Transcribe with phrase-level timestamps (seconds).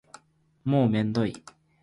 [0.65, 1.43] もうめんどい